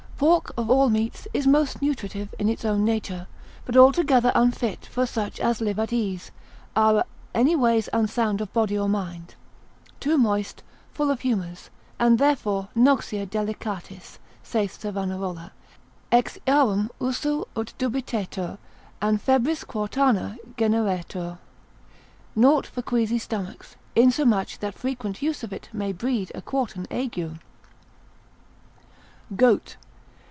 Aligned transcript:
_]Pork, 0.23 0.51
of 0.55 0.69
all 0.69 0.91
meats, 0.91 1.27
is 1.33 1.47
most 1.47 1.81
nutritive 1.81 2.31
in 2.37 2.47
his 2.47 2.63
own 2.63 2.85
nature, 2.85 3.25
but 3.65 3.75
altogether 3.75 4.31
unfit 4.35 4.85
for 4.85 5.07
such 5.07 5.39
as 5.39 5.61
live 5.61 5.79
at 5.79 5.91
ease, 5.91 6.29
are 6.75 7.05
any 7.33 7.55
ways 7.55 7.89
unsound 7.91 8.39
of 8.39 8.53
body 8.53 8.77
or 8.77 8.87
mind: 8.87 9.33
too 9.99 10.19
moist, 10.19 10.61
full 10.93 11.09
of 11.09 11.21
humours, 11.21 11.71
and 11.97 12.19
therefore 12.19 12.67
noxia 12.77 13.25
delicatis, 13.25 14.19
saith 14.43 14.79
Savanarola, 14.79 15.49
ex 16.11 16.37
earum 16.45 16.89
usu 17.01 17.45
ut 17.55 17.73
dubitetur 17.79 18.59
an 19.01 19.17
febris 19.17 19.63
quartana 19.63 20.37
generetur: 20.55 21.39
naught 22.35 22.67
for 22.67 22.83
queasy 22.83 23.17
stomachs, 23.17 23.75
insomuch 23.95 24.59
that 24.59 24.75
frequent 24.75 25.23
use 25.23 25.41
of 25.41 25.51
it 25.51 25.67
may 25.73 25.91
breed 25.91 26.31
a 26.35 26.43
quartan 26.43 26.85
ague. 26.91 27.39
_Goat. 29.33 29.77